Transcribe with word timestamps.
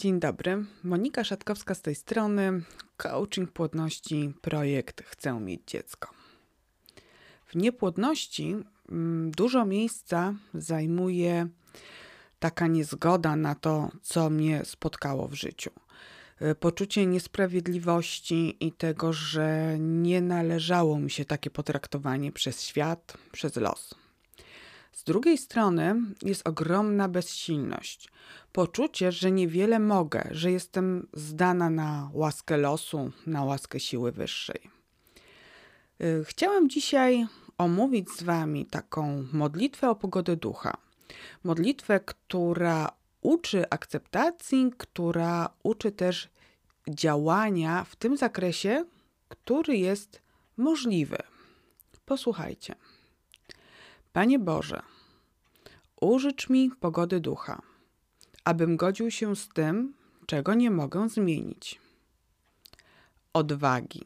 Dzień 0.00 0.20
dobry, 0.20 0.64
Monika 0.84 1.24
Szatkowska 1.24 1.74
z 1.74 1.82
tej 1.82 1.94
strony, 1.94 2.62
coaching 2.96 3.52
płodności, 3.52 4.32
projekt 4.40 5.02
Chcę 5.04 5.40
mieć 5.40 5.60
dziecko. 5.66 6.10
W 7.46 7.56
niepłodności 7.56 8.56
mm, 8.88 9.30
dużo 9.30 9.64
miejsca 9.64 10.34
zajmuje 10.54 11.48
taka 12.38 12.66
niezgoda 12.66 13.36
na 13.36 13.54
to, 13.54 13.90
co 14.02 14.30
mnie 14.30 14.64
spotkało 14.64 15.28
w 15.28 15.34
życiu. 15.34 15.70
Y, 16.42 16.54
poczucie 16.54 17.06
niesprawiedliwości 17.06 18.56
i 18.66 18.72
tego, 18.72 19.12
że 19.12 19.76
nie 19.78 20.20
należało 20.20 20.98
mi 20.98 21.10
się 21.10 21.24
takie 21.24 21.50
potraktowanie 21.50 22.32
przez 22.32 22.62
świat, 22.62 23.16
przez 23.32 23.56
los. 23.56 23.94
Z 24.92 25.04
drugiej 25.04 25.38
strony 25.38 25.96
jest 26.22 26.48
ogromna 26.48 27.08
bezsilność. 27.08 28.08
Poczucie, 28.52 29.12
że 29.12 29.30
niewiele 29.30 29.78
mogę, 29.78 30.28
że 30.30 30.52
jestem 30.52 31.08
zdana 31.12 31.70
na 31.70 32.10
łaskę 32.12 32.56
losu, 32.56 33.12
na 33.26 33.44
łaskę 33.44 33.80
siły 33.80 34.12
wyższej. 34.12 34.70
Y, 36.02 36.24
chciałam 36.24 36.68
dzisiaj 36.68 37.26
omówić 37.58 38.10
z 38.10 38.22
Wami 38.22 38.66
taką 38.66 39.24
modlitwę 39.32 39.90
o 39.90 39.94
pogodę 39.94 40.36
ducha. 40.36 40.76
Modlitwę, 41.44 42.00
która 42.00 42.92
uczy 43.20 43.64
akceptacji, 43.70 44.72
która 44.78 45.50
uczy 45.62 45.92
też 45.92 46.28
działania 46.88 47.84
w 47.84 47.96
tym 47.96 48.16
zakresie, 48.16 48.84
który 49.28 49.76
jest 49.76 50.22
możliwy. 50.56 51.18
Posłuchajcie. 52.04 52.74
Panie 54.12 54.38
Boże, 54.38 54.82
użycz 56.00 56.48
mi 56.48 56.70
pogody 56.70 57.20
ducha, 57.20 57.62
abym 58.44 58.76
godził 58.76 59.10
się 59.10 59.36
z 59.36 59.48
tym, 59.48 59.94
czego 60.26 60.54
nie 60.54 60.70
mogę 60.70 61.08
zmienić. 61.08 61.80
Odwagi, 63.32 64.04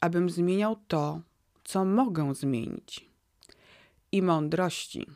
abym 0.00 0.30
zmieniał 0.30 0.76
to, 0.88 1.20
co 1.64 1.84
mogę 1.84 2.34
zmienić. 2.34 3.10
I 4.12 4.22
mądrości, 4.22 5.06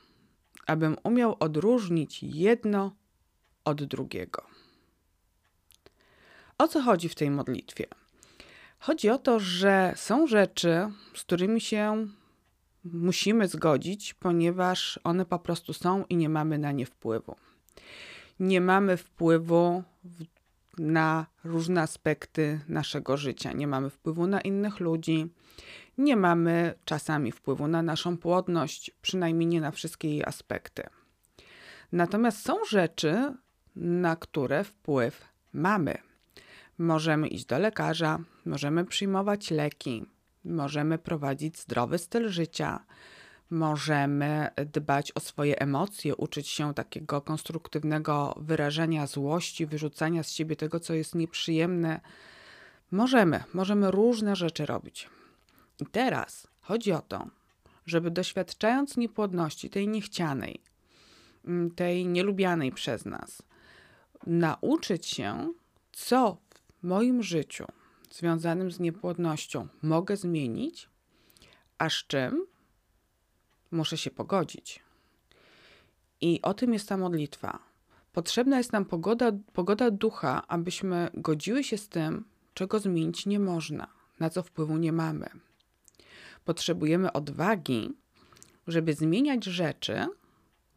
abym 0.66 0.96
umiał 1.04 1.36
odróżnić 1.40 2.22
jedno 2.22 2.92
od 3.64 3.84
drugiego. 3.84 4.46
O 6.58 6.68
co 6.68 6.82
chodzi 6.82 7.08
w 7.08 7.14
tej 7.14 7.30
modlitwie? 7.30 7.86
Chodzi 8.78 9.10
o 9.10 9.18
to, 9.18 9.40
że 9.40 9.92
są 9.96 10.26
rzeczy, 10.26 10.92
z 11.14 11.22
którymi 11.22 11.60
się 11.60 12.08
musimy 12.84 13.48
zgodzić, 13.48 14.14
ponieważ 14.14 15.00
one 15.04 15.26
po 15.26 15.38
prostu 15.38 15.72
są 15.72 16.04
i 16.04 16.16
nie 16.16 16.28
mamy 16.28 16.58
na 16.58 16.72
nie 16.72 16.86
wpływu. 16.86 17.36
Nie 18.40 18.60
mamy 18.60 18.96
wpływu 18.96 19.82
na 20.78 21.26
różne 21.44 21.82
aspekty 21.82 22.60
naszego 22.68 23.16
życia. 23.16 23.52
Nie 23.52 23.66
mamy 23.66 23.90
wpływu 23.90 24.26
na 24.26 24.40
innych 24.40 24.80
ludzi, 24.80 25.28
nie 25.98 26.16
mamy 26.16 26.74
czasami 26.84 27.32
wpływu 27.32 27.68
na 27.68 27.82
naszą 27.82 28.16
płodność, 28.16 28.90
przynajmniej 29.02 29.46
nie 29.46 29.60
na 29.60 29.70
wszystkie 29.70 30.08
jej 30.08 30.24
aspekty. 30.24 30.82
Natomiast 31.92 32.44
są 32.44 32.64
rzeczy, 32.64 33.34
na 33.76 34.16
które 34.16 34.64
wpływ 34.64 35.24
mamy. 35.52 35.98
Możemy 36.78 37.28
iść 37.28 37.44
do 37.44 37.58
lekarza, 37.58 38.18
możemy 38.44 38.84
przyjmować 38.84 39.50
leki, 39.50 40.06
możemy 40.48 40.98
prowadzić 40.98 41.58
zdrowy 41.58 41.98
styl 41.98 42.28
życia, 42.28 42.84
możemy 43.50 44.50
dbać 44.66 45.12
o 45.12 45.20
swoje 45.20 45.58
emocje, 45.58 46.16
uczyć 46.16 46.48
się 46.48 46.74
takiego 46.74 47.20
konstruktywnego 47.20 48.34
wyrażenia 48.40 49.06
złości, 49.06 49.66
wyrzucania 49.66 50.22
z 50.22 50.30
siebie 50.30 50.56
tego, 50.56 50.80
co 50.80 50.94
jest 50.94 51.14
nieprzyjemne. 51.14 52.00
Możemy, 52.90 53.44
możemy 53.54 53.90
różne 53.90 54.36
rzeczy 54.36 54.66
robić. 54.66 55.08
I 55.80 55.86
teraz 55.86 56.46
chodzi 56.60 56.92
o 56.92 57.00
to, 57.00 57.26
żeby 57.86 58.10
doświadczając 58.10 58.96
niepłodności, 58.96 59.70
tej 59.70 59.88
niechcianej, 59.88 60.60
mm, 61.44 61.70
tej 61.70 62.06
nielubianej 62.06 62.72
przez 62.72 63.04
nas, 63.04 63.42
nauczyć 64.26 65.06
się, 65.06 65.52
co 65.92 66.36
w 66.82 66.86
moim 66.86 67.22
życiu 67.22 67.66
związanym 68.10 68.70
z 68.70 68.80
niepłodnością 68.80 69.68
mogę 69.82 70.16
zmienić, 70.16 70.88
a 71.78 71.90
z 71.90 71.92
czym 71.92 72.46
muszę 73.70 73.98
się 73.98 74.10
pogodzić. 74.10 74.82
I 76.20 76.42
o 76.42 76.54
tym 76.54 76.72
jest 76.72 76.88
ta 76.88 76.96
modlitwa. 76.96 77.58
Potrzebna 78.12 78.58
jest 78.58 78.72
nam 78.72 78.84
pogoda, 78.84 79.32
pogoda 79.52 79.90
ducha, 79.90 80.42
abyśmy 80.48 81.10
godziły 81.14 81.64
się 81.64 81.78
z 81.78 81.88
tym, 81.88 82.24
czego 82.54 82.78
zmienić 82.78 83.26
nie 83.26 83.40
można, 83.40 83.86
na 84.20 84.30
co 84.30 84.42
wpływu 84.42 84.76
nie 84.76 84.92
mamy. 84.92 85.30
Potrzebujemy 86.44 87.12
odwagi, 87.12 87.92
żeby 88.66 88.94
zmieniać 88.94 89.44
rzeczy, 89.44 90.06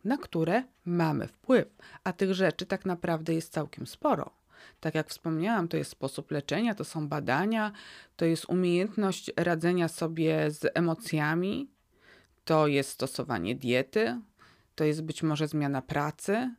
na 0.03 0.17
które 0.17 0.63
mamy 0.85 1.27
wpływ, 1.27 1.67
a 2.03 2.13
tych 2.13 2.33
rzeczy 2.33 2.65
tak 2.65 2.85
naprawdę 2.85 3.33
jest 3.33 3.53
całkiem 3.53 3.87
sporo. 3.87 4.40
Tak 4.79 4.95
jak 4.95 5.09
wspomniałam, 5.09 5.67
to 5.67 5.77
jest 5.77 5.91
sposób 5.91 6.31
leczenia, 6.31 6.75
to 6.75 6.83
są 6.83 7.07
badania, 7.07 7.71
to 8.15 8.25
jest 8.25 8.45
umiejętność 8.45 9.31
radzenia 9.37 9.87
sobie 9.87 10.51
z 10.51 10.71
emocjami, 10.73 11.69
to 12.45 12.67
jest 12.67 12.89
stosowanie 12.89 13.55
diety, 13.55 14.21
to 14.75 14.83
jest 14.83 15.03
być 15.03 15.23
może 15.23 15.47
zmiana 15.47 15.81
pracy, 15.81 16.55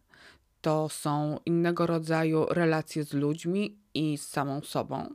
to 0.61 0.89
są 0.89 1.39
innego 1.47 1.87
rodzaju 1.87 2.47
relacje 2.51 3.05
z 3.05 3.13
ludźmi 3.13 3.79
i 3.95 4.19
z 4.19 4.29
samą 4.29 4.61
sobą. 4.61 5.15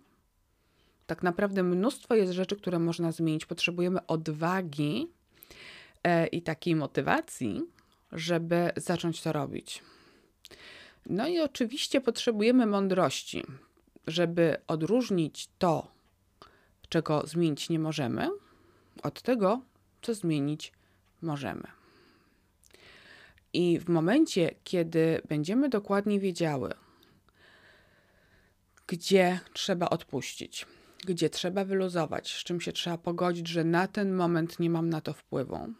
Tak 1.08 1.24
naprawdę 1.24 1.64
mnóstwo 1.64 2.16
jest 2.16 2.34
rzeczy, 2.34 2.56
które 2.56 2.80
można 2.80 3.12
zmienić. 3.12 3.46
Potrzebujemy 3.46 4.08
odwagi 4.08 5.08
e, 6.04 6.28
i 6.28 6.42
takiej 6.42 6.76
motywacji, 6.76 7.64
żeby 8.12 8.72
zacząć 8.76 9.22
to 9.22 9.34
robić. 9.34 9.84
No 11.10 11.28
i 11.28 11.40
oczywiście 11.40 12.02
potrzebujemy 12.02 12.66
mądrości, 12.66 13.44
żeby 14.08 14.58
odróżnić 14.68 15.50
to, 15.58 15.88
czego 16.90 17.28
zmienić 17.28 17.70
nie 17.70 17.80
możemy, 17.80 18.30
od 19.04 19.22
tego, 19.22 19.62
co 20.02 20.14
zmienić 20.14 20.74
możemy. 21.22 21.68
I 23.54 23.80
w 23.80 23.90
momencie, 23.90 24.56
kiedy 24.64 25.22
będziemy 25.30 25.70
dokładnie 25.70 26.20
wiedziały, 26.20 26.74
gdzie 28.88 29.40
trzeba 29.54 29.90
odpuścić, 29.90 30.66
gdzie 31.06 31.30
trzeba 31.30 31.66
wyluzować, 31.66 32.34
z 32.34 32.44
czym 32.44 32.62
się 32.62 32.72
trzeba 32.72 32.98
pogodzić, 32.98 33.48
że 33.48 33.64
na 33.64 33.88
ten 33.88 34.14
moment 34.14 34.60
nie 34.60 34.70
mam 34.70 34.90
na 34.90 35.02
to 35.02 35.14
wpływu, 35.14 35.74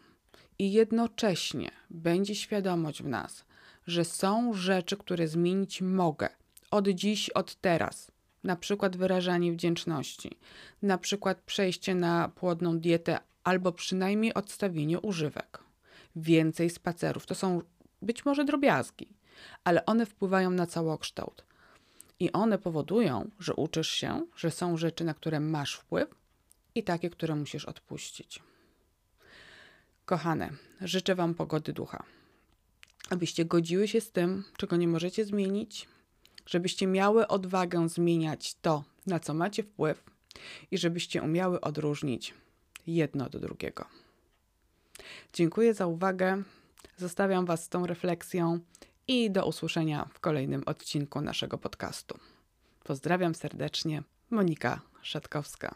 i 0.58 0.72
jednocześnie 0.72 1.70
będzie 1.90 2.34
świadomość 2.34 3.02
w 3.02 3.08
nas, 3.08 3.44
że 3.88 4.04
są 4.04 4.54
rzeczy, 4.54 4.96
które 4.96 5.28
zmienić 5.28 5.82
mogę 5.82 6.28
od 6.70 6.88
dziś, 6.88 7.30
od 7.30 7.54
teraz. 7.54 8.10
Na 8.44 8.56
przykład 8.56 8.96
wyrażanie 8.96 9.52
wdzięczności, 9.52 10.38
na 10.82 10.98
przykład 10.98 11.40
przejście 11.40 11.94
na 11.94 12.28
płodną 12.28 12.78
dietę 12.78 13.18
albo 13.44 13.72
przynajmniej 13.72 14.34
odstawienie 14.34 15.00
używek. 15.00 15.58
Więcej 16.16 16.70
spacerów. 16.70 17.26
To 17.26 17.34
są 17.34 17.62
być 18.02 18.24
może 18.24 18.44
drobiazgi, 18.44 19.08
ale 19.64 19.86
one 19.86 20.06
wpływają 20.06 20.50
na 20.50 20.66
całokształt. 20.66 21.44
I 22.20 22.32
one 22.32 22.58
powodują, 22.58 23.30
że 23.38 23.54
uczysz 23.54 23.90
się, 23.90 24.26
że 24.36 24.50
są 24.50 24.76
rzeczy, 24.76 25.04
na 25.04 25.14
które 25.14 25.40
masz 25.40 25.74
wpływ 25.74 26.08
i 26.74 26.82
takie, 26.82 27.10
które 27.10 27.34
musisz 27.34 27.64
odpuścić. 27.64 28.42
Kochane, 30.04 30.50
życzę 30.80 31.14
Wam 31.14 31.34
pogody 31.34 31.72
ducha 31.72 32.04
abyście 33.10 33.44
godziły 33.44 33.88
się 33.88 34.00
z 34.00 34.10
tym, 34.10 34.44
czego 34.56 34.76
nie 34.76 34.88
możecie 34.88 35.24
zmienić, 35.24 35.88
żebyście 36.46 36.86
miały 36.86 37.28
odwagę 37.28 37.88
zmieniać 37.88 38.54
to, 38.54 38.84
na 39.06 39.20
co 39.20 39.34
macie 39.34 39.62
wpływ 39.62 40.04
i 40.70 40.78
żebyście 40.78 41.22
umiały 41.22 41.60
odróżnić 41.60 42.34
jedno 42.86 43.26
od 43.26 43.36
drugiego. 43.36 43.84
Dziękuję 45.32 45.74
za 45.74 45.86
uwagę. 45.86 46.42
Zostawiam 46.96 47.46
Was 47.46 47.64
z 47.64 47.68
tą 47.68 47.86
refleksją 47.86 48.60
i 49.08 49.30
do 49.30 49.46
usłyszenia 49.46 50.08
w 50.14 50.20
kolejnym 50.20 50.62
odcinku 50.66 51.20
naszego 51.20 51.58
podcastu. 51.58 52.18
Pozdrawiam 52.84 53.34
serdecznie, 53.34 54.02
Monika 54.30 54.80
Szatkowska. 55.02 55.74